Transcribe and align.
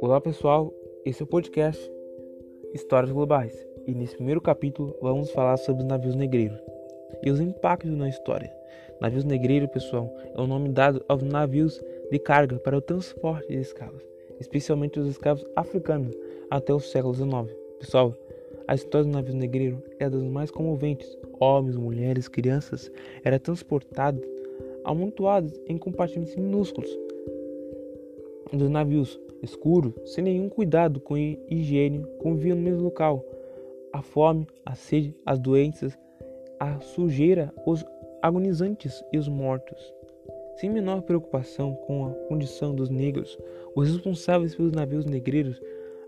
Olá 0.00 0.20
pessoal, 0.20 0.72
esse 1.04 1.22
é 1.22 1.24
o 1.24 1.26
podcast 1.26 1.92
Histórias 2.72 3.10
Globais 3.10 3.54
e 3.86 3.94
nesse 3.94 4.14
primeiro 4.14 4.40
capítulo 4.40 4.96
vamos 5.02 5.30
falar 5.32 5.56
sobre 5.56 5.82
os 5.82 5.88
navios 5.88 6.14
negreiros 6.14 6.60
e 7.22 7.30
os 7.30 7.40
impactos 7.40 7.90
na 7.90 8.08
história. 8.08 8.54
Navios 9.00 9.24
negreiros, 9.24 9.70
pessoal, 9.70 10.14
é 10.34 10.40
o 10.40 10.46
nome 10.46 10.68
dado 10.68 11.04
aos 11.08 11.22
navios 11.22 11.82
de 12.10 12.18
carga 12.18 12.58
para 12.58 12.78
o 12.78 12.82
transporte 12.82 13.48
de 13.48 13.56
escravos, 13.56 14.02
especialmente 14.38 15.00
os 15.00 15.08
escravos 15.08 15.44
africanos, 15.56 16.16
até 16.50 16.72
o 16.72 16.80
século 16.80 17.14
XIX. 17.14 17.52
Pessoal, 17.80 18.14
a 18.70 18.74
história 18.76 19.04
dos 19.04 19.12
navios 19.12 19.34
negreiros 19.34 19.80
é 19.98 20.08
das 20.08 20.22
mais 20.22 20.48
comoventes. 20.48 21.18
Homens, 21.40 21.76
mulheres, 21.76 22.28
crianças 22.28 22.88
eram 23.24 23.36
transportados 23.40 24.22
amontoados 24.84 25.60
em 25.66 25.76
compartimentos 25.76 26.36
minúsculos 26.36 26.88
dos 28.52 28.70
navios 28.70 29.20
escuros, 29.42 29.92
sem 30.04 30.22
nenhum 30.22 30.48
cuidado 30.48 31.00
com 31.00 31.16
higiene, 31.16 32.06
conviviam 32.20 32.56
no 32.56 32.62
mesmo 32.62 32.82
local. 32.82 33.24
A 33.92 34.02
fome, 34.02 34.46
a 34.64 34.76
sede, 34.76 35.16
as 35.26 35.40
doenças, 35.40 35.98
a 36.60 36.78
sujeira, 36.78 37.52
os 37.66 37.84
agonizantes 38.22 39.02
e 39.12 39.18
os 39.18 39.26
mortos. 39.26 39.92
Sem 40.58 40.70
menor 40.70 41.02
preocupação 41.02 41.74
com 41.74 42.06
a 42.06 42.10
condição 42.28 42.72
dos 42.72 42.88
negros, 42.88 43.36
os 43.74 43.90
responsáveis 43.90 44.54
pelos 44.54 44.70
navios 44.70 45.06
negreiros 45.06 45.60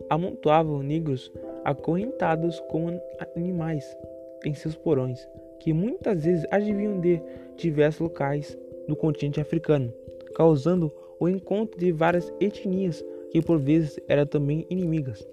amontoavam 0.08 0.82
negros 0.82 1.32
acorrentados 1.64 2.60
como 2.68 3.00
animais 3.36 3.96
em 4.44 4.54
seus 4.54 4.74
porões, 4.74 5.26
que 5.60 5.72
muitas 5.72 6.24
vezes 6.24 6.46
adivinham 6.50 7.00
de 7.00 7.20
diversos 7.56 8.00
locais 8.00 8.58
do 8.88 8.96
continente 8.96 9.40
africano, 9.40 9.92
causando 10.34 10.92
o 11.20 11.28
encontro 11.28 11.78
de 11.78 11.92
várias 11.92 12.32
etnias 12.40 13.04
que 13.30 13.40
por 13.40 13.58
vezes 13.58 13.98
eram 14.08 14.26
também 14.26 14.66
inimigas. 14.68 15.26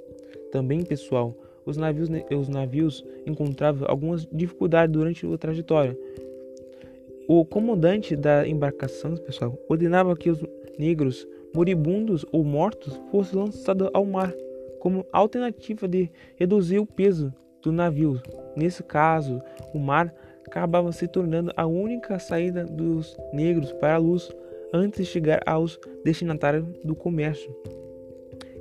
Também, 0.52 0.84
pessoal, 0.84 1.36
os 1.66 1.78
navios, 1.78 2.10
os 2.38 2.48
navios 2.48 3.06
encontravam 3.26 3.88
algumas 3.90 4.28
dificuldades 4.32 4.94
durante 4.94 5.26
a 5.26 5.38
trajetória. 5.38 5.98
O 7.28 7.46
comandante 7.46 8.16
da 8.16 8.48
embarcação, 8.48 9.16
pessoal, 9.18 9.58
ordenava 9.68 10.16
que 10.16 10.30
os 10.30 10.44
negros 10.78 11.28
moribundos 11.54 12.26
ou 12.32 12.44
mortos 12.44 13.00
fossem 13.12 13.40
lançados 13.40 13.90
ao 13.94 14.06
mar 14.06 14.34
como 14.80 15.06
alternativa 15.12 15.88
de 15.88 16.10
reduzir 16.36 16.80
o 16.80 16.86
peso 16.86 17.34
do 17.62 17.72
navio. 17.72 18.22
Nesse 18.56 18.84
caso, 18.84 19.42
o 19.74 19.80
mar 19.80 20.14
acabava 20.46 20.92
se 20.92 21.08
tornando 21.08 21.52
a 21.56 21.66
única 21.66 22.18
saída 22.18 22.64
dos 22.66 23.16
negros 23.32 23.72
para 23.74 23.96
a 23.96 24.00
luz 24.00 24.32
antes 24.74 25.06
de 25.06 25.12
chegar 25.12 25.42
aos 25.46 25.80
destinatários 26.04 26.66
do 26.84 26.96
comércio. 26.96 27.56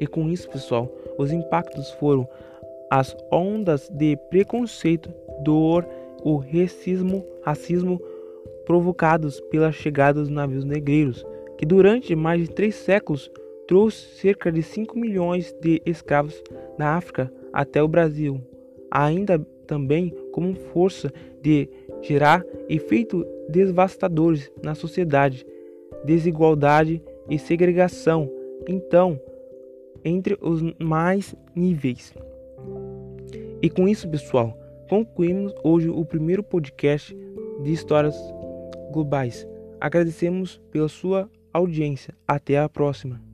E 0.01 0.07
com 0.07 0.29
isso, 0.29 0.49
pessoal, 0.49 0.91
os 1.17 1.33
impactos 1.33 1.91
foram 1.93 2.29
as 2.91 3.17
ondas 3.31 3.89
de 3.89 4.17
preconceito, 4.31 5.13
dor, 5.43 5.87
o 6.23 6.37
racismo, 6.37 7.25
racismo 7.43 8.01
provocados 8.65 9.41
pela 9.51 9.73
chegada 9.73 10.21
dos 10.21 10.29
navios 10.29 10.65
negreiros, 10.65 11.25
que 11.57 11.67
durante 11.67 12.15
mais 12.15 12.43
de 12.43 12.51
três 12.51 12.75
séculos 12.75 13.31
trouxe 13.69 14.17
cerca 14.17 14.51
de 14.51 14.63
5 14.63 14.99
milhões 14.99 15.55
de 15.61 15.81
escravos 15.85 16.43
da 16.77 16.97
África 16.97 17.31
até 17.53 17.83
o 17.83 17.87
Brasil, 17.87 18.41
ainda 18.91 19.39
também 19.67 20.13
como 20.33 20.55
força 20.55 21.13
de 21.43 21.69
gerar 22.01 22.45
efeitos 22.69 23.25
devastadores 23.49 24.51
na 24.63 24.75
sociedade, 24.75 25.47
desigualdade 26.05 27.03
e 27.29 27.39
segregação. 27.39 28.31
Então, 28.67 29.21
entre 30.03 30.39
os 30.41 30.63
mais 30.79 31.37
níveis. 31.55 32.15
E 33.61 33.69
com 33.69 33.87
isso, 33.87 34.09
pessoal, 34.09 34.57
concluímos 34.89 35.55
hoje 35.63 35.91
o 35.91 36.05
primeiro 36.05 36.43
podcast 36.43 37.15
de 37.63 37.73
histórias 37.73 38.17
globais. 38.93 39.47
Agradecemos 39.79 40.61
pela 40.71 40.89
sua 40.89 41.29
audiência. 41.53 42.15
Até 42.27 42.59
a 42.59 42.69
próxima. 42.69 43.28